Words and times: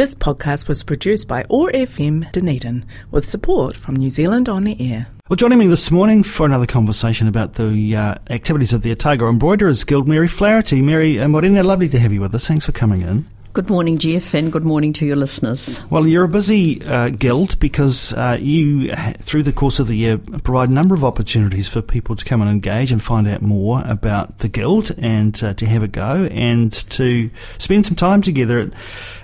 This 0.00 0.14
podcast 0.14 0.66
was 0.66 0.82
produced 0.82 1.28
by 1.28 1.44
OAR 1.50 1.70
FM 1.72 2.32
Dunedin 2.32 2.86
with 3.10 3.28
support 3.28 3.76
from 3.76 3.96
New 3.96 4.08
Zealand 4.08 4.48
On 4.48 4.64
the 4.64 4.74
Air. 4.80 5.08
Well, 5.28 5.36
joining 5.36 5.58
me 5.58 5.66
this 5.66 5.90
morning 5.90 6.22
for 6.22 6.46
another 6.46 6.64
conversation 6.64 7.28
about 7.28 7.56
the 7.56 7.94
uh, 7.94 8.14
activities 8.30 8.72
of 8.72 8.80
the 8.80 8.92
Otago 8.92 9.28
Embroiderers 9.28 9.84
Guild, 9.84 10.08
Mary 10.08 10.26
Flaherty. 10.26 10.80
Mary 10.80 11.20
uh, 11.20 11.28
Morena, 11.28 11.62
lovely 11.62 11.90
to 11.90 11.98
have 11.98 12.14
you 12.14 12.22
with 12.22 12.34
us. 12.34 12.48
Thanks 12.48 12.64
for 12.64 12.72
coming 12.72 13.02
in. 13.02 13.28
Good 13.52 13.68
morning, 13.68 13.98
Jeff, 13.98 14.32
and 14.32 14.52
good 14.52 14.62
morning 14.62 14.92
to 14.92 15.04
your 15.04 15.16
listeners. 15.16 15.84
Well, 15.90 16.06
you're 16.06 16.22
a 16.22 16.28
busy 16.28 16.80
uh, 16.84 17.08
guild 17.08 17.58
because 17.58 18.12
uh, 18.12 18.38
you, 18.40 18.94
through 18.94 19.42
the 19.42 19.52
course 19.52 19.80
of 19.80 19.88
the 19.88 19.96
year, 19.96 20.18
provide 20.18 20.68
a 20.68 20.72
number 20.72 20.94
of 20.94 21.04
opportunities 21.04 21.68
for 21.68 21.82
people 21.82 22.14
to 22.14 22.24
come 22.24 22.40
and 22.42 22.48
engage 22.48 22.92
and 22.92 23.02
find 23.02 23.26
out 23.26 23.42
more 23.42 23.82
about 23.86 24.38
the 24.38 24.46
guild 24.46 24.92
and 24.98 25.42
uh, 25.42 25.52
to 25.54 25.66
have 25.66 25.82
a 25.82 25.88
go 25.88 26.28
and 26.30 26.72
to 26.90 27.28
spend 27.58 27.86
some 27.86 27.96
time 27.96 28.22
together. 28.22 28.70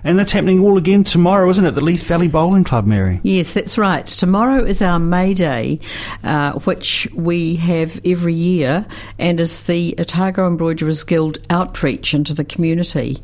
And 0.02 0.18
that's 0.18 0.32
happening 0.32 0.58
all 0.58 0.76
again 0.76 1.04
tomorrow, 1.04 1.48
isn't 1.50 1.64
it? 1.64 1.76
The 1.76 1.80
Leith 1.80 2.02
Valley 2.02 2.26
Bowling 2.26 2.64
Club, 2.64 2.84
Mary. 2.84 3.20
Yes, 3.22 3.54
that's 3.54 3.78
right. 3.78 4.08
Tomorrow 4.08 4.64
is 4.64 4.82
our 4.82 4.98
May 4.98 5.34
Day, 5.34 5.78
uh, 6.24 6.58
which 6.60 7.06
we 7.14 7.54
have 7.56 8.00
every 8.04 8.34
year, 8.34 8.86
and 9.20 9.38
is 9.38 9.62
the 9.64 9.94
Otago 10.00 10.48
Embroiderers 10.48 11.04
Guild 11.04 11.38
outreach 11.48 12.12
into 12.12 12.34
the 12.34 12.44
community. 12.44 13.22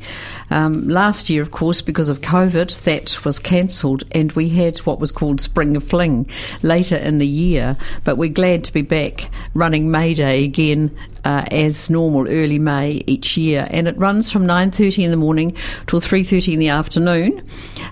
Um, 0.50 0.91
last 0.92 1.30
year, 1.30 1.42
of 1.42 1.50
course, 1.50 1.80
because 1.80 2.08
of 2.08 2.20
COVID, 2.20 2.82
that 2.82 3.24
was 3.24 3.38
cancelled, 3.38 4.04
and 4.12 4.30
we 4.32 4.50
had 4.50 4.78
what 4.80 5.00
was 5.00 5.10
called 5.10 5.40
Spring 5.40 5.78
Fling 5.80 6.28
later 6.62 6.96
in 6.96 7.18
the 7.18 7.26
year. 7.26 7.76
But 8.04 8.18
we're 8.18 8.28
glad 8.28 8.64
to 8.64 8.72
be 8.72 8.82
back 8.82 9.30
running 9.54 9.90
May 9.90 10.14
Day 10.14 10.44
again 10.44 10.96
uh, 11.24 11.44
as 11.50 11.90
normal, 11.90 12.28
early 12.28 12.58
May 12.58 13.02
each 13.06 13.36
year, 13.36 13.66
and 13.70 13.88
it 13.88 13.96
runs 13.98 14.30
from 14.30 14.46
9:30 14.46 15.04
in 15.04 15.10
the 15.10 15.16
morning 15.16 15.54
till 15.86 16.00
3:30 16.00 16.54
in 16.54 16.58
the 16.60 16.68
afternoon. 16.68 17.42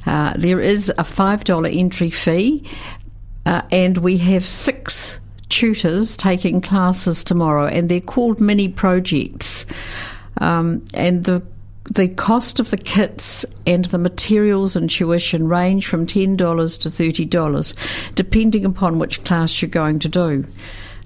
Uh, 0.06 0.34
there 0.36 0.60
is 0.60 0.92
a 0.98 1.04
five 1.04 1.44
dollar 1.44 1.68
entry 1.68 2.10
fee, 2.10 2.62
uh, 3.46 3.62
and 3.72 3.98
we 3.98 4.18
have 4.18 4.46
six 4.46 5.18
tutors 5.48 6.16
taking 6.16 6.60
classes 6.60 7.24
tomorrow, 7.24 7.66
and 7.66 7.88
they're 7.88 8.00
called 8.00 8.40
mini 8.40 8.68
projects. 8.68 9.66
Um, 10.38 10.84
and 10.94 11.24
the 11.24 11.42
the 11.90 12.08
cost 12.08 12.60
of 12.60 12.70
the 12.70 12.76
kits 12.76 13.44
and 13.66 13.86
the 13.86 13.98
materials 13.98 14.76
and 14.76 14.88
tuition 14.88 15.48
range 15.48 15.86
from 15.86 16.06
$10 16.06 16.36
to 16.36 16.88
$30, 16.88 17.74
depending 18.14 18.64
upon 18.64 18.98
which 18.98 19.22
class 19.24 19.60
you're 19.60 19.68
going 19.68 19.98
to 19.98 20.08
do. 20.08 20.44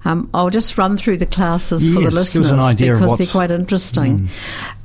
Um, 0.04 0.28
I'll 0.34 0.50
just 0.50 0.76
run 0.76 0.98
through 0.98 1.16
the 1.16 1.26
classes 1.26 1.86
yes, 1.86 1.94
for 1.94 2.02
the 2.02 2.10
listeners 2.10 2.50
because 2.50 3.18
they're 3.18 3.26
quite 3.26 3.50
interesting. 3.50 4.28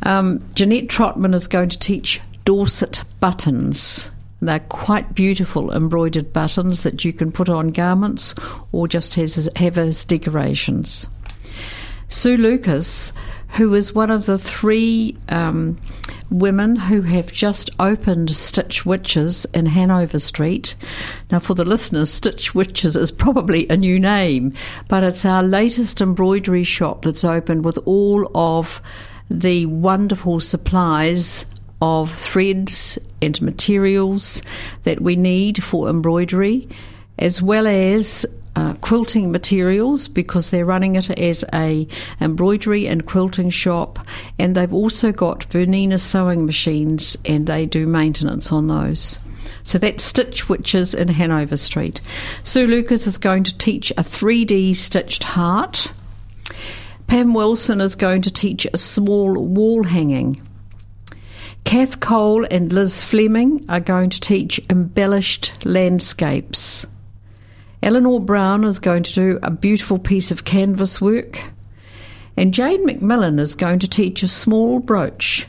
Mm. 0.04 0.08
Um, 0.08 0.50
Jeanette 0.56 0.88
Trotman 0.88 1.34
is 1.34 1.48
going 1.48 1.68
to 1.70 1.78
teach 1.80 2.22
Dorset 2.46 3.04
buttons. 3.20 4.10
They're 4.42 4.60
quite 4.60 5.14
beautiful 5.14 5.74
embroidered 5.74 6.32
buttons 6.32 6.84
that 6.84 7.04
you 7.04 7.12
can 7.12 7.34
put 7.34 7.50
on 7.50 7.72
garments 7.72 8.34
or 8.72 8.88
just 8.88 9.16
have 9.16 9.78
as 9.78 10.06
decorations. 10.06 11.08
Sue 12.08 12.38
Lucas 12.38 13.12
who 13.50 13.74
is 13.74 13.94
one 13.94 14.12
of 14.12 14.26
the 14.26 14.38
three 14.38 15.18
um, 15.30 15.78
women 16.30 16.76
who 16.76 17.02
have 17.02 17.32
just 17.32 17.70
opened 17.80 18.36
Stitch 18.36 18.86
Witches 18.86 19.46
in 19.54 19.66
Hanover 19.66 20.20
Street. 20.20 20.76
Now, 21.32 21.40
for 21.40 21.56
the 21.56 21.66
listeners, 21.66 22.12
Stitch 22.12 22.54
Witches 22.54 22.96
is 22.96 23.12
probably 23.12 23.68
a 23.68 23.78
new 23.78 24.00
name, 24.00 24.54
but 24.88 25.04
it's 25.04 25.26
our 25.26 25.44
latest 25.44 26.00
embroidery 26.02 26.64
shop 26.64 27.04
that's 27.04 27.24
opened 27.24 27.66
with 27.66 27.80
all 27.86 28.30
of 28.36 28.82
the 29.30 29.66
wonderful 29.66 30.40
supplies 30.40 31.46
of 31.82 32.14
threads 32.14 33.00
and 33.22 33.42
materials 33.42 34.42
that 34.84 35.02
we 35.02 35.16
need 35.16 35.64
for 35.64 35.90
embroidery, 35.90 36.68
as 37.18 37.42
well 37.42 37.68
as 37.68 38.26
uh, 38.60 38.74
quilting 38.82 39.32
materials 39.32 40.10
because 40.10 40.50
they're 40.50 40.66
running 40.66 40.96
it 40.96 41.10
as 41.12 41.46
a 41.54 41.88
embroidery 42.20 42.88
and 42.88 43.06
quilting 43.06 43.50
shop, 43.50 44.00
and 44.38 44.54
they've 44.54 44.74
also 44.74 45.14
got 45.14 45.50
Bernina 45.50 46.00
sewing 46.00 46.46
machines, 46.46 47.16
and 47.24 47.48
they 47.48 47.66
do 47.66 47.88
maintenance 47.88 48.52
on 48.52 48.68
those. 48.68 49.18
So 49.64 49.78
that's 49.78 50.04
Stitch 50.04 50.50
Witches 50.50 50.94
in 50.94 51.08
Hanover 51.08 51.56
Street. 51.56 52.02
Sue 52.44 52.68
Lucas 52.68 53.08
is 53.08 53.18
going 53.18 53.46
to 53.46 53.58
teach 53.58 53.92
a 53.92 54.04
3D 54.04 54.76
stitched 54.76 55.24
heart. 55.24 55.92
Pam 57.08 57.34
Wilson 57.34 57.80
is 57.80 57.96
going 57.96 58.22
to 58.24 58.32
teach 58.32 58.68
a 58.74 58.78
small 58.78 59.34
wall 59.34 59.84
hanging. 59.84 60.42
Kath 61.64 62.00
Cole 62.00 62.46
and 62.52 62.74
Liz 62.74 63.04
Fleming 63.04 63.66
are 63.70 63.80
going 63.80 64.10
to 64.10 64.20
teach 64.20 64.60
embellished 64.70 65.54
landscapes. 65.66 66.86
Eleanor 67.82 68.20
Brown 68.20 68.64
is 68.66 68.80
going 68.80 69.04
to 69.04 69.14
do 69.14 69.40
a 69.42 69.52
beautiful 69.52 69.98
piece 69.98 70.32
of 70.32 70.46
canvas 70.46 71.00
work. 71.00 71.42
And 72.36 72.54
Jane 72.54 72.86
McMillan 72.86 73.40
is 73.40 73.56
going 73.56 73.80
to 73.80 73.88
teach 73.88 74.24
a 74.24 74.28
small 74.28 74.80
brooch 74.80 75.48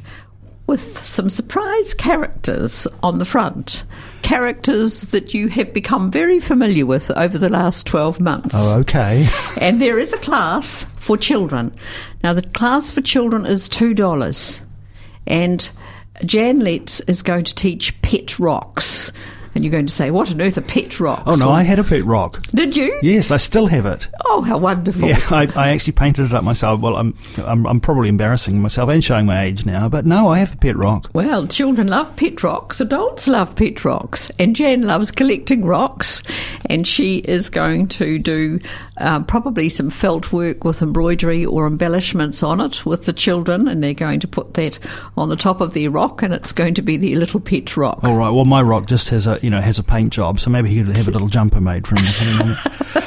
with 0.66 1.04
some 1.04 1.28
surprise 1.28 1.94
characters 1.94 2.86
on 3.02 3.18
the 3.18 3.24
front. 3.24 3.84
Characters 4.22 5.02
that 5.10 5.34
you 5.34 5.48
have 5.48 5.72
become 5.72 6.12
very 6.12 6.38
familiar 6.38 6.86
with 6.86 7.10
over 7.12 7.36
the 7.38 7.48
last 7.48 7.86
12 7.86 8.20
months. 8.20 8.54
Oh, 8.56 8.78
okay. 8.80 9.28
and 9.60 9.82
there 9.82 9.98
is 9.98 10.12
a 10.12 10.18
class 10.18 10.84
for 10.98 11.16
children. 11.16 11.74
Now, 12.22 12.32
the 12.32 12.42
class 12.42 12.92
for 12.92 13.00
children 13.00 13.46
is 13.46 13.68
$2. 13.68 14.60
And 15.26 15.70
Jan 16.24 16.60
Letts 16.60 17.00
is 17.00 17.22
going 17.22 17.44
to 17.44 17.54
teach 17.54 18.00
pet 18.02 18.38
rocks. 18.38 19.10
And 19.54 19.64
you're 19.64 19.72
going 19.72 19.86
to 19.86 19.92
say, 19.92 20.10
what 20.10 20.30
on 20.30 20.40
earth 20.40 20.58
are 20.58 20.62
pet 20.62 21.00
rocks? 21.00 21.24
Oh, 21.26 21.34
no, 21.34 21.48
or, 21.48 21.52
I 21.52 21.62
had 21.62 21.78
a 21.78 21.84
pet 21.84 22.04
rock. 22.04 22.42
Did 22.54 22.76
you? 22.76 22.98
Yes, 23.02 23.30
I 23.30 23.36
still 23.36 23.66
have 23.66 23.86
it. 23.86 24.08
Oh, 24.26 24.42
how 24.42 24.58
wonderful. 24.58 25.08
Yeah, 25.08 25.20
I, 25.30 25.50
I 25.56 25.70
actually 25.70 25.94
painted 25.94 26.26
it 26.26 26.32
up 26.32 26.44
myself. 26.44 26.80
Well, 26.80 26.96
I'm, 26.96 27.16
I'm, 27.38 27.66
I'm, 27.66 27.80
probably 27.80 28.08
embarrassing 28.08 28.60
myself 28.60 28.90
and 28.90 29.02
showing 29.02 29.26
my 29.26 29.42
age 29.42 29.66
now, 29.66 29.88
but 29.88 30.06
no, 30.06 30.28
I 30.28 30.38
have 30.38 30.54
a 30.54 30.56
pet 30.56 30.76
rock. 30.76 31.10
Well, 31.12 31.46
children 31.46 31.88
love 31.88 32.14
pet 32.16 32.42
rocks, 32.42 32.80
adults 32.80 33.26
love 33.26 33.56
pet 33.56 33.84
rocks, 33.84 34.30
and 34.38 34.54
Jan 34.54 34.82
loves 34.82 35.10
collecting 35.10 35.64
rocks, 35.64 36.22
and 36.66 36.86
she 36.86 37.18
is 37.18 37.48
going 37.48 37.88
to 37.88 38.18
do 38.18 38.60
uh, 39.00 39.20
probably 39.24 39.68
some 39.68 39.90
felt 39.90 40.32
work 40.32 40.64
with 40.64 40.82
embroidery 40.82 41.44
or 41.44 41.66
embellishments 41.66 42.42
on 42.42 42.60
it 42.60 42.84
with 42.84 43.06
the 43.06 43.12
children, 43.12 43.66
and 43.68 43.82
they're 43.82 43.94
going 43.94 44.20
to 44.20 44.28
put 44.28 44.54
that 44.54 44.78
on 45.16 45.28
the 45.28 45.36
top 45.36 45.60
of 45.60 45.74
their 45.74 45.90
rock, 45.90 46.22
and 46.22 46.32
it's 46.34 46.52
going 46.52 46.74
to 46.74 46.82
be 46.82 46.96
their 46.96 47.18
little 47.18 47.40
pet 47.40 47.76
rock. 47.76 48.02
All 48.02 48.16
right, 48.16 48.30
well, 48.30 48.44
my 48.44 48.62
rock 48.62 48.86
just 48.86 49.08
has 49.10 49.26
a 49.26 49.38
you 49.42 49.50
know 49.50 49.60
has 49.60 49.78
a 49.78 49.84
paint 49.84 50.12
job, 50.12 50.40
so 50.40 50.50
maybe 50.50 50.70
he 50.70 50.82
could 50.82 50.94
have 50.94 51.08
a 51.08 51.12
little 51.12 51.28
jumper 51.28 51.60
made 51.60 51.86
for 51.86 51.96
him 51.96 52.56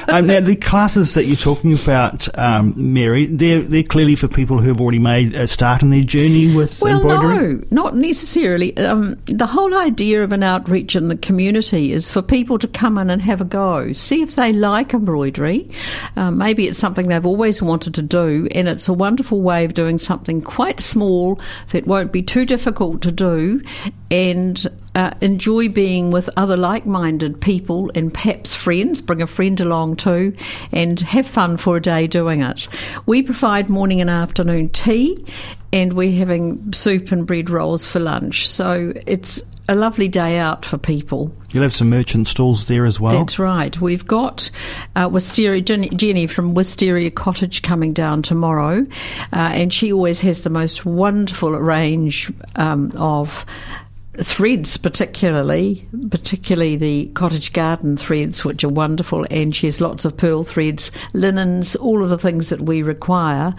um, 0.07 0.27
now 0.27 0.39
the 0.39 0.55
classes 0.55 1.13
that 1.13 1.25
you're 1.25 1.35
talking 1.35 1.73
about, 1.73 2.27
um, 2.37 2.73
Mary, 2.77 3.25
they're 3.25 3.61
they're 3.61 3.83
clearly 3.83 4.15
for 4.15 4.27
people 4.27 4.59
who 4.59 4.69
have 4.69 4.81
already 4.81 4.99
made 4.99 5.33
a 5.33 5.47
start 5.47 5.81
in 5.81 5.89
their 5.89 6.03
journey 6.03 6.53
with 6.53 6.81
well, 6.81 6.95
embroidery. 6.95 7.53
no, 7.53 7.63
not 7.71 7.95
necessarily. 7.95 8.75
Um, 8.77 9.17
the 9.25 9.47
whole 9.47 9.73
idea 9.75 10.23
of 10.23 10.31
an 10.31 10.43
outreach 10.43 10.95
in 10.95 11.07
the 11.07 11.17
community 11.17 11.91
is 11.91 12.11
for 12.11 12.21
people 12.21 12.59
to 12.59 12.67
come 12.67 12.97
in 12.97 13.09
and 13.09 13.21
have 13.21 13.41
a 13.41 13.45
go, 13.45 13.93
see 13.93 14.21
if 14.21 14.35
they 14.35 14.53
like 14.53 14.93
embroidery. 14.93 15.69
Um, 16.15 16.37
maybe 16.37 16.67
it's 16.67 16.79
something 16.79 17.07
they've 17.07 17.25
always 17.25 17.61
wanted 17.61 17.93
to 17.95 18.01
do, 18.01 18.47
and 18.53 18.67
it's 18.67 18.87
a 18.87 18.93
wonderful 18.93 19.41
way 19.41 19.65
of 19.65 19.73
doing 19.73 19.97
something 19.97 20.41
quite 20.41 20.79
small 20.79 21.39
that 21.71 21.87
won't 21.87 22.11
be 22.11 22.21
too 22.21 22.45
difficult 22.45 23.01
to 23.01 23.11
do, 23.11 23.61
and 24.11 24.67
uh, 24.95 25.11
enjoy 25.21 25.69
being 25.69 26.11
with 26.11 26.29
other 26.37 26.55
like 26.55 26.85
minded 26.85 27.41
people 27.41 27.91
and 27.95 28.13
perhaps 28.13 28.53
friends, 28.53 29.01
bring 29.01 29.21
a 29.21 29.27
friend 29.27 29.59
along 29.59 29.95
too, 29.95 30.35
and 30.71 30.99
have 30.99 31.25
fun 31.25 31.57
for 31.57 31.77
a 31.77 31.81
day 31.81 32.07
doing 32.07 32.41
it. 32.41 32.67
We 33.05 33.23
provide 33.23 33.69
morning 33.69 34.01
and 34.01 34.09
afternoon 34.09 34.69
tea, 34.69 35.25
and 35.71 35.93
we're 35.93 36.17
having 36.17 36.71
soup 36.73 37.11
and 37.11 37.25
bread 37.25 37.49
rolls 37.49 37.85
for 37.87 37.99
lunch. 37.99 38.47
So 38.47 38.93
it's 39.07 39.41
a 39.69 39.75
lovely 39.75 40.07
day 40.07 40.37
out 40.37 40.65
for 40.65 40.77
people. 40.77 41.33
You'll 41.51 41.63
have 41.63 41.73
some 41.73 41.89
merchant 41.89 42.27
stalls 42.27 42.65
there 42.65 42.85
as 42.85 42.99
well. 42.99 43.17
That's 43.17 43.39
right. 43.39 43.79
We've 43.79 44.05
got 44.05 44.49
uh, 44.95 45.09
Wisteria 45.11 45.61
Jenny, 45.61 46.27
from 46.27 46.53
Wisteria 46.53 47.11
Cottage 47.11 47.61
coming 47.61 47.93
down 47.93 48.23
tomorrow, 48.23 48.85
uh, 49.31 49.35
and 49.35 49.73
she 49.73 49.93
always 49.93 50.19
has 50.21 50.43
the 50.43 50.49
most 50.49 50.85
wonderful 50.85 51.51
range 51.51 52.31
um, 52.55 52.91
of 52.97 53.45
threads 54.21 54.77
particularly 54.77 55.87
particularly 56.11 56.75
the 56.75 57.07
cottage 57.15 57.51
garden 57.51 57.97
threads 57.97 58.45
which 58.45 58.63
are 58.63 58.69
wonderful 58.69 59.25
and 59.31 59.55
she 59.55 59.65
has 59.65 59.81
lots 59.81 60.05
of 60.05 60.15
pearl 60.15 60.43
threads 60.43 60.91
linens 61.13 61.75
all 61.77 62.03
of 62.03 62.11
the 62.11 62.17
things 62.17 62.49
that 62.49 62.61
we 62.61 62.83
require 62.83 63.55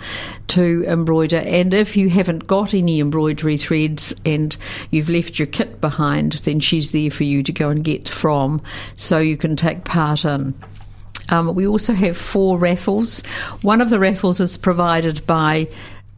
to 0.47 0.85
embroider. 0.87 1.39
And 1.39 1.75
if 1.75 1.97
you 1.97 2.09
haven't 2.09 2.47
got 2.47 2.73
any 2.73 3.01
embroidery 3.01 3.57
threads 3.57 4.15
and 4.25 4.57
you've 4.91 5.09
left 5.09 5.39
your 5.39 5.47
kit 5.47 5.81
behind 5.81 6.35
then 6.45 6.61
she's 6.61 6.93
there 6.93 7.11
for 7.11 7.25
you 7.25 7.43
to 7.43 7.53
go 7.53 7.69
and 7.69 7.83
get 7.83 8.09
from. 8.09 8.63
So 8.97 9.19
you 9.19 9.37
can 9.37 9.57
take 9.57 9.85
part 9.85 10.25
in. 10.25 10.55
Um, 11.31 11.55
we 11.55 11.67
also 11.67 11.95
have 11.95 12.17
four 12.17 12.59
raffles. 12.59 13.25
One 13.63 13.81
of 13.81 13.91
the 13.91 13.99
raffles 13.99 14.41
is 14.41 14.57
provided 14.57 15.27
by 15.27 15.69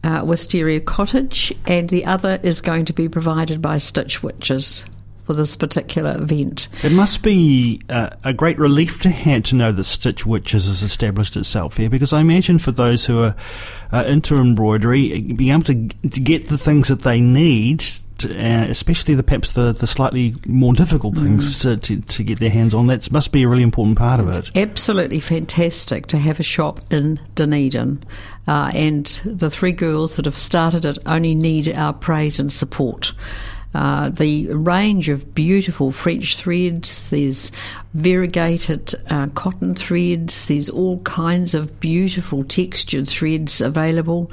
uh, 0.07 0.23
Wisteria 0.23 0.79
Cottage, 0.79 1.53
and 1.65 1.89
the 1.89 2.05
other 2.05 2.39
is 2.41 2.61
going 2.61 2.85
to 2.85 2.93
be 2.93 3.09
provided 3.09 3.61
by 3.61 3.77
Stitch 3.77 4.23
Witches. 4.23 4.85
for 5.25 5.33
this 5.33 5.57
particular 5.57 6.15
event. 6.17 6.69
It 6.83 6.93
must 6.93 7.21
be 7.21 7.81
uh, 7.89 8.11
a 8.23 8.33
great 8.33 8.57
relief 8.57 9.01
to 9.01 9.09
have 9.09 9.43
to 9.43 9.55
know 9.57 9.73
that 9.73 9.83
Stitch 9.83 10.25
Witches 10.25 10.67
has 10.67 10.81
established 10.81 11.35
itself 11.35 11.75
here, 11.75 11.89
because 11.89 12.13
I 12.13 12.21
imagine 12.21 12.59
for 12.59 12.71
those 12.71 13.05
who 13.05 13.21
are 13.23 13.35
uh, 13.91 14.05
into 14.05 14.37
embroidery, 14.37 15.21
being 15.21 15.51
able 15.51 15.63
to, 15.63 15.89
to 15.89 16.19
get 16.21 16.45
the 16.45 16.57
things 16.57 16.87
that 16.87 17.01
they 17.01 17.19
need 17.19 17.83
uh, 18.25 18.65
especially 18.69 19.15
the 19.15 19.23
perhaps 19.23 19.53
the, 19.53 19.71
the 19.71 19.87
slightly 19.87 20.35
more 20.45 20.73
difficult 20.73 21.15
things 21.15 21.57
mm. 21.57 21.61
to, 21.61 21.77
to, 21.77 22.01
to, 22.01 22.23
get 22.23 22.39
their 22.39 22.49
hands 22.49 22.73
on. 22.73 22.87
That 22.87 23.11
must 23.11 23.31
be 23.31 23.43
a 23.43 23.47
really 23.47 23.63
important 23.63 23.97
part 23.97 24.19
of 24.19 24.27
it's 24.29 24.49
it. 24.49 24.57
Absolutely 24.57 25.19
fantastic 25.19 26.07
to 26.07 26.17
have 26.17 26.39
a 26.39 26.43
shop 26.43 26.81
in 26.91 27.19
Dunedin. 27.35 28.03
Uh, 28.47 28.71
and 28.73 29.05
the 29.25 29.49
three 29.49 29.73
girls 29.73 30.15
that 30.15 30.25
have 30.25 30.37
started 30.37 30.85
it 30.85 30.97
only 31.05 31.35
need 31.35 31.71
our 31.73 31.93
praise 31.93 32.39
and 32.39 32.51
support. 32.51 33.13
Uh, 33.73 34.09
the 34.09 34.47
range 34.47 35.09
of 35.09 35.35
beautiful 35.35 35.91
French 35.91 36.37
threads, 36.37 37.09
there's 37.09 37.51
variegated 37.93 38.93
uh, 39.09 39.27
cotton 39.35 39.73
threads, 39.73 40.45
there's 40.45 40.69
all 40.69 40.99
kinds 40.99 41.53
of 41.53 41.79
beautiful 41.79 42.43
textured 42.43 43.07
threads 43.07 43.59
available. 43.59 44.31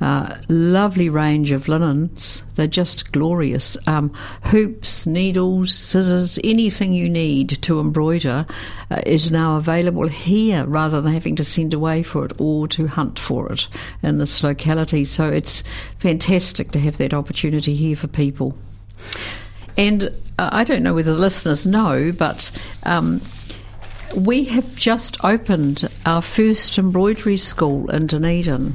Uh, 0.00 0.38
lovely 0.48 1.10
range 1.10 1.50
of 1.50 1.68
linens, 1.68 2.42
they're 2.54 2.66
just 2.66 3.12
glorious. 3.12 3.76
Um, 3.86 4.10
hoops, 4.44 5.06
needles, 5.06 5.74
scissors, 5.74 6.38
anything 6.42 6.92
you 6.94 7.08
need 7.08 7.50
to 7.62 7.80
embroider 7.80 8.46
uh, 8.90 9.02
is 9.04 9.30
now 9.30 9.56
available 9.56 10.08
here 10.08 10.64
rather 10.66 11.02
than 11.02 11.12
having 11.12 11.36
to 11.36 11.44
send 11.44 11.74
away 11.74 12.02
for 12.02 12.24
it 12.24 12.32
or 12.38 12.66
to 12.68 12.86
hunt 12.86 13.18
for 13.18 13.52
it 13.52 13.68
in 14.02 14.16
this 14.16 14.42
locality. 14.42 15.04
So 15.04 15.28
it's 15.28 15.62
fantastic 15.98 16.70
to 16.72 16.80
have 16.80 16.96
that 16.96 17.12
opportunity 17.12 17.76
here 17.76 17.94
for 17.94 18.08
people. 18.08 18.56
And 19.76 20.04
uh, 20.38 20.50
I 20.52 20.64
don't 20.64 20.82
know 20.82 20.94
whether 20.94 21.12
the 21.12 21.18
listeners 21.18 21.66
know, 21.66 22.12
but 22.12 22.50
um, 22.82 23.20
we 24.14 24.44
have 24.44 24.74
just 24.76 25.22
opened 25.24 25.88
our 26.06 26.22
first 26.22 26.78
embroidery 26.78 27.36
school 27.36 27.90
in 27.90 28.06
Dunedin. 28.06 28.74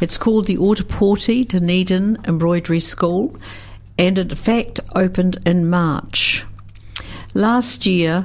It's 0.00 0.16
called 0.16 0.46
the 0.46 0.56
Ōtepoti 0.56 1.46
Dunedin 1.46 2.18
Embroidery 2.24 2.80
School, 2.80 3.36
and 3.98 4.16
in 4.18 4.34
fact 4.34 4.80
opened 4.94 5.38
in 5.44 5.68
March. 5.68 6.44
Last 7.34 7.84
year, 7.84 8.24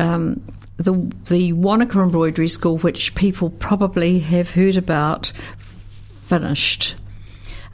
um, 0.00 0.42
the 0.76 0.92
the 1.28 1.52
Wanaka 1.52 2.00
Embroidery 2.00 2.48
School, 2.48 2.78
which 2.78 3.14
people 3.14 3.50
probably 3.50 4.18
have 4.18 4.50
heard 4.50 4.76
about, 4.76 5.32
finished 6.26 6.96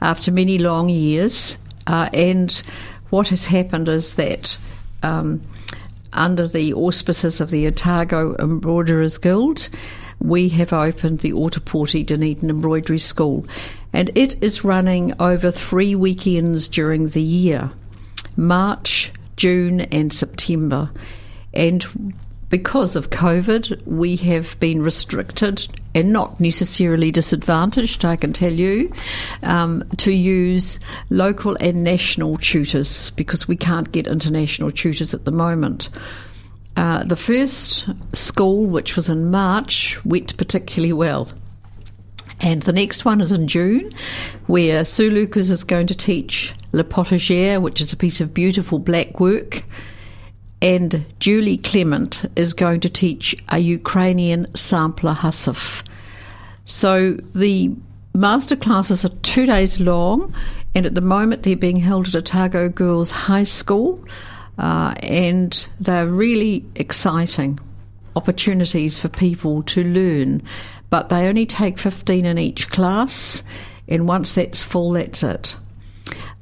after 0.01 0.31
many 0.31 0.57
long 0.57 0.89
years, 0.89 1.57
uh, 1.91 2.09
and 2.13 2.63
what 3.09 3.27
has 3.27 3.45
happened 3.45 3.89
is 3.89 4.13
that 4.13 4.57
um, 5.03 5.41
under 6.13 6.47
the 6.47 6.73
auspices 6.73 7.41
of 7.41 7.49
the 7.49 7.67
Otago 7.67 8.33
Embroiderers 8.39 9.17
Guild, 9.17 9.67
we 10.19 10.47
have 10.49 10.71
opened 10.71 11.19
the 11.19 11.33
Ōtepoti 11.33 12.05
Dunedin 12.05 12.49
Embroidery 12.49 12.97
School, 12.97 13.45
and 13.91 14.09
it 14.15 14.41
is 14.41 14.63
running 14.63 15.13
over 15.19 15.51
three 15.51 15.93
weekends 15.93 16.69
during 16.69 17.09
the 17.09 17.21
year 17.21 17.69
March, 18.37 19.11
June, 19.35 19.81
and 19.81 20.13
September. 20.13 20.89
And 21.53 22.15
because 22.47 22.95
of 22.95 23.09
COVID, 23.09 23.85
we 23.85 24.15
have 24.15 24.57
been 24.61 24.81
restricted 24.81 25.67
and 25.93 26.13
not 26.13 26.39
necessarily 26.39 27.11
disadvantaged, 27.11 28.05
I 28.05 28.15
can 28.15 28.33
tell 28.33 28.53
you, 28.53 28.91
um, 29.43 29.83
to 29.97 30.11
use 30.11 30.79
local 31.09 31.55
and 31.59 31.83
national 31.83 32.37
tutors 32.37 33.09
because 33.11 33.47
we 33.47 33.55
can't 33.55 33.91
get 33.91 34.07
international 34.07 34.71
tutors 34.71 35.13
at 35.13 35.25
the 35.25 35.31
moment. 35.31 35.89
Uh, 36.77 37.03
the 37.03 37.17
first 37.17 37.89
school, 38.13 38.65
which 38.65 38.95
was 38.95 39.09
in 39.09 39.29
March, 39.29 39.99
went 40.05 40.37
particularly 40.37 40.93
well. 40.93 41.29
And 42.39 42.63
the 42.63 42.73
next 42.73 43.05
one 43.05 43.21
is 43.21 43.31
in 43.31 43.47
June, 43.47 43.91
where 44.47 44.83
Sue 44.83 45.11
Lucas 45.11 45.49
is 45.49 45.63
going 45.63 45.87
to 45.87 45.95
teach 45.95 46.53
Le 46.71 46.83
Potager, 46.83 47.61
which 47.61 47.81
is 47.81 47.93
a 47.93 47.97
piece 47.97 48.21
of 48.21 48.33
beautiful 48.33 48.79
black 48.79 49.19
work 49.19 49.63
and 50.61 51.05
Julie 51.19 51.57
Clement 51.57 52.25
is 52.35 52.53
going 52.53 52.79
to 52.81 52.89
teach 52.89 53.35
a 53.49 53.59
Ukrainian 53.59 54.53
sampler 54.55 55.13
Hasif. 55.13 55.83
So 56.65 57.13
the 57.33 57.71
master 58.13 58.55
classes 58.55 59.03
are 59.03 59.09
two 59.23 59.45
days 59.45 59.79
long, 59.79 60.33
and 60.75 60.85
at 60.85 60.93
the 60.93 61.01
moment 61.01 61.43
they're 61.43 61.55
being 61.55 61.77
held 61.77 62.07
at 62.07 62.15
Otago 62.15 62.69
Girls 62.69 63.09
High 63.09 63.43
School, 63.43 64.03
uh, 64.59 64.93
and 65.01 65.67
they're 65.79 66.07
really 66.07 66.63
exciting 66.75 67.59
opportunities 68.15 68.99
for 68.99 69.07
people 69.07 69.63
to 69.63 69.83
learn. 69.83 70.43
But 70.91 71.09
they 71.09 71.27
only 71.27 71.45
take 71.45 71.79
15 71.79 72.25
in 72.25 72.37
each 72.37 72.69
class, 72.69 73.43
and 73.87 74.07
once 74.07 74.33
that's 74.33 74.61
full, 74.61 74.91
that's 74.91 75.23
it. 75.23 75.55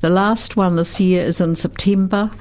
The 0.01 0.09
last 0.09 0.57
one 0.57 0.75
this 0.75 0.99
year 0.99 1.25
is 1.25 1.39
in 1.39 1.55
September 1.55 2.31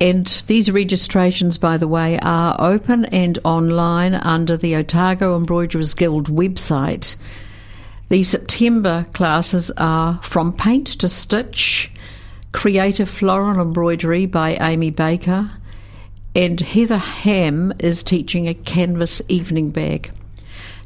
and 0.00 0.26
these 0.46 0.70
registrations, 0.70 1.56
by 1.56 1.76
the 1.76 1.88
way, 1.88 2.18
are 2.18 2.54
open 2.58 3.06
and 3.06 3.38
online 3.44 4.14
under 4.14 4.56
the 4.56 4.76
Otago 4.76 5.36
Embroiderers 5.36 5.94
Guild 5.94 6.28
website. 6.28 7.16
The 8.08 8.22
September 8.22 9.06
classes 9.14 9.70
are 9.78 10.20
From 10.22 10.52
Paint 10.52 10.86
to 11.00 11.08
Stitch, 11.08 11.90
Creative 12.52 13.08
Floral 13.08 13.60
Embroidery 13.60 14.26
by 14.26 14.56
Amy 14.60 14.90
Baker, 14.90 15.50
and 16.34 16.60
Heather 16.60 16.98
Ham 16.98 17.72
is 17.78 18.02
teaching 18.02 18.46
a 18.46 18.54
canvas 18.54 19.22
evening 19.28 19.70
bag. 19.70 20.10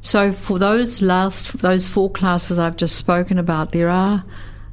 So 0.03 0.33
for 0.33 0.59
those 0.59 1.03
last 1.03 1.59
those 1.59 1.87
four 1.87 2.11
classes 2.11 2.59
I've 2.59 2.77
just 2.77 2.97
spoken 2.97 3.39
about, 3.39 3.73
there 3.73 3.91
are 3.91 4.25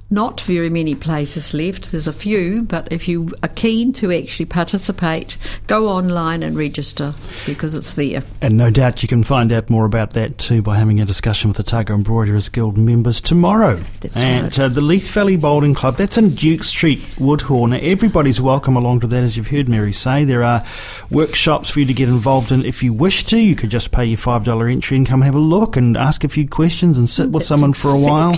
not 0.09 0.39
very 0.41 0.69
many 0.69 0.95
places 0.95 1.53
left. 1.53 1.91
There's 1.91 2.07
a 2.07 2.13
few, 2.13 2.61
but 2.63 2.91
if 2.91 3.07
you 3.07 3.33
are 3.43 3.49
keen 3.49 3.91
to 3.93 4.11
actually 4.11 4.45
participate, 4.45 5.37
go 5.67 5.89
online 5.89 6.43
and 6.43 6.57
register 6.57 7.13
because 7.45 7.75
it's 7.75 7.93
there. 7.93 8.23
And 8.41 8.57
no 8.57 8.69
doubt 8.69 9.01
you 9.03 9.09
can 9.09 9.23
find 9.23 9.51
out 9.51 9.69
more 9.69 9.85
about 9.85 10.11
that 10.11 10.37
too 10.37 10.61
by 10.61 10.77
having 10.77 11.01
a 11.01 11.05
discussion 11.05 11.49
with 11.49 11.57
the 11.57 11.63
Otago 11.63 11.93
Embroiderers 11.93 12.47
Guild 12.47 12.77
members 12.77 13.19
tomorrow. 13.19 13.81
That's 13.99 14.15
at 14.15 14.41
right. 14.43 14.59
uh, 14.59 14.67
the 14.69 14.81
Leith 14.81 15.09
Valley 15.09 15.35
Bowling 15.35 15.73
Club. 15.73 15.97
That's 15.97 16.17
in 16.17 16.35
Duke 16.35 16.63
Street, 16.63 16.99
Woodhaugh. 17.17 17.69
Now, 17.69 17.77
everybody's 17.77 18.39
welcome 18.39 18.77
along 18.77 19.01
to 19.01 19.07
that, 19.07 19.23
as 19.23 19.35
you've 19.35 19.47
heard 19.47 19.67
Mary 19.67 19.91
say. 19.91 20.23
There 20.23 20.43
are 20.43 20.65
workshops 21.09 21.69
for 21.69 21.81
you 21.81 21.85
to 21.85 21.93
get 21.93 22.07
involved 22.07 22.51
in 22.53 22.63
if 22.63 22.81
you 22.81 22.93
wish 22.93 23.25
to. 23.25 23.37
You 23.37 23.55
could 23.55 23.71
just 23.71 23.91
pay 23.91 24.05
your 24.05 24.17
$5 24.17 24.71
entry 24.71 24.95
and 24.95 25.05
come 25.05 25.21
have 25.21 25.35
a 25.35 25.39
look 25.39 25.75
and 25.75 25.97
ask 25.97 26.23
a 26.23 26.29
few 26.29 26.47
questions 26.47 26.97
and 26.97 27.09
sit 27.09 27.29
with 27.29 27.41
That's 27.41 27.47
someone 27.49 27.73
for 27.73 27.89
a 27.89 27.99
while. 27.99 28.33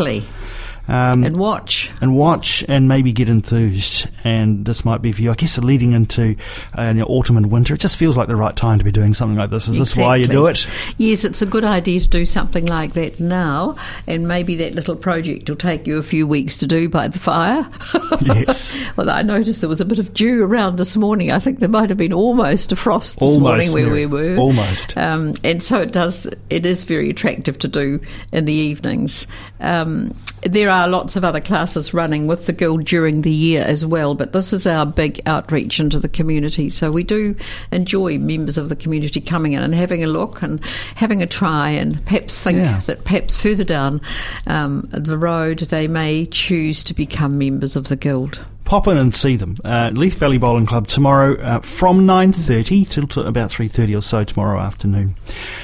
Exactly. 0.87 0.95
Um, 0.95 1.23
And 1.23 1.37
watch. 1.37 1.89
and 2.01 2.15
watch 2.15 2.63
and 2.67 2.87
maybe 2.87 3.11
get 3.11 3.29
enthused. 3.29 4.07
And 4.23 4.65
this 4.65 4.83
might 4.83 5.01
be 5.01 5.11
for 5.11 5.21
you. 5.21 5.31
I 5.31 5.35
guess 5.35 5.57
leading 5.59 5.93
into 5.93 6.35
uh, 6.77 6.83
you 6.87 6.93
know, 6.95 7.05
autumn 7.05 7.37
and 7.37 7.51
winter, 7.51 7.73
it 7.73 7.79
just 7.79 7.97
feels 7.97 8.17
like 8.17 8.27
the 8.27 8.35
right 8.35 8.55
time 8.55 8.77
to 8.79 8.83
be 8.85 8.91
doing 8.91 9.13
something 9.13 9.37
like 9.37 9.49
this. 9.49 9.67
Is 9.67 9.77
this 9.77 9.95
why 9.97 10.15
you 10.17 10.27
do 10.27 10.47
it? 10.47 10.65
Yes, 10.97 11.23
it's 11.23 11.41
a 11.41 11.45
good 11.45 11.63
idea 11.63 11.99
to 11.99 12.07
do 12.07 12.25
something 12.25 12.65
like 12.65 12.93
that 12.93 13.19
now, 13.19 13.75
and 14.07 14.27
maybe 14.27 14.55
that 14.57 14.75
little 14.75 14.95
project 14.95 15.49
will 15.49 15.55
take 15.57 15.87
you 15.87 15.97
a 15.97 16.03
few 16.03 16.27
weeks 16.27 16.57
to 16.57 16.67
do 16.67 16.89
by 16.89 17.07
the 17.07 17.19
fire. 17.19 17.67
Yes. 18.21 18.75
well, 18.95 19.09
I 19.09 19.21
noticed 19.21 19.61
there 19.61 19.69
was 19.69 19.81
a 19.81 19.85
bit 19.85 19.97
of 19.99 20.13
dew 20.13 20.43
around 20.43 20.77
this 20.77 20.95
morning. 20.95 21.31
I 21.31 21.39
think 21.39 21.59
there 21.59 21.69
might 21.69 21.89
have 21.89 21.97
been 21.97 22.13
almost 22.13 22.71
a 22.71 22.75
frost 22.75 23.19
this 23.19 23.23
Almost, 23.27 23.41
morning 23.41 23.71
where 23.73 23.85
Mary. 23.87 24.05
we 24.05 24.29
were. 24.35 24.37
Almost. 24.37 24.95
Um, 24.97 25.33
and 25.43 25.63
so 25.63 25.81
it 25.81 25.91
does. 25.91 26.27
It 26.49 26.65
is 26.65 26.83
very 26.83 27.09
attractive 27.09 27.57
to 27.59 27.67
do 27.67 27.99
in 28.31 28.45
the 28.45 28.53
evenings. 28.53 29.25
Um, 29.61 30.13
there 30.43 30.68
are 30.69 30.87
lots 30.87 31.15
of 31.15 31.23
other 31.25 31.41
classes 31.41 31.93
running 31.93 32.27
with 32.27 32.45
the 32.45 32.53
guild 32.53 32.85
during 32.85 33.21
the 33.21 33.31
year 33.31 33.61
as 33.63 33.85
well, 33.85 34.15
but 34.15 34.33
this 34.33 34.53
is 34.53 34.65
our 34.67 34.85
big 34.85 35.21
outreach 35.25 35.79
into 35.79 35.99
the 35.99 36.09
community. 36.09 36.69
So 36.69 36.91
we 36.91 37.03
do 37.03 37.35
enjoy 37.71 38.17
members 38.17 38.57
of 38.57 38.69
the 38.69 38.75
community 38.75 39.21
coming 39.21 39.53
in 39.53 39.63
and 39.63 39.73
having 39.75 40.03
a 40.03 40.07
look 40.07 40.41
and 40.41 40.63
having 40.95 41.21
a 41.21 41.27
try, 41.27 41.69
and 41.69 42.03
perhaps 42.05 42.41
think 42.41 42.57
Yeah. 42.57 42.81
that 42.85 43.03
perhaps 43.03 43.35
further 43.35 43.63
down 43.63 44.01
um, 44.47 44.87
the 44.91 45.17
road 45.17 45.59
they 45.59 45.87
may 45.87 46.25
choose 46.27 46.83
to 46.85 46.93
become 46.93 47.37
members 47.37 47.75
of 47.75 47.87
the 47.87 47.95
guild. 47.95 48.39
Pop 48.69 48.87
in 48.87 48.97
and 48.97 49.15
see 49.15 49.35
them. 49.35 49.57
Uh, 49.65 49.89
Leith 49.95 50.19
Valley 50.19 50.37
Bowling 50.37 50.67
Club 50.67 50.85
tomorrow 50.85 51.41
uh, 51.41 51.59
from 51.59 52.05
9.30 52.05 52.87
till 52.87 53.07
to 53.07 53.21
about 53.21 53.49
3.30 53.49 53.97
or 53.97 54.01
so 54.03 54.23
tomorrow 54.23 54.59
afternoon. 54.59 55.15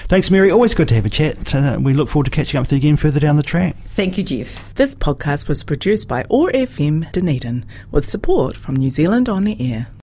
Thanks, 0.08 0.32
Mary. 0.32 0.50
Always 0.50 0.74
good 0.74 0.88
to 0.88 0.96
have 0.96 1.06
a 1.06 1.10
chat. 1.12 1.54
Uh, 1.54 1.78
we 1.80 1.94
look 1.94 2.10
forward 2.10 2.26
to 2.26 2.32
catching 2.32 2.58
up 2.58 2.64
with 2.64 2.72
you 2.72 2.78
again 2.78 2.98
further 2.98 3.20
down 3.20 3.38
the 3.38 3.44
track. 3.44 3.78
Thank 3.90 4.18
you, 4.18 4.24
Jeff. 4.24 4.74
This 4.74 4.96
podcast 4.96 5.48
was 5.48 5.62
produced 5.62 6.08
by 6.08 6.26
OAR 6.32 6.50
FM 6.50 7.12
Dunedin 7.12 7.66
with 7.92 8.10
support 8.10 8.58
from 8.58 8.76
New 8.76 8.90
Zealand 8.90 9.30
On 9.30 9.44
the 9.44 9.72
Air. 9.72 9.86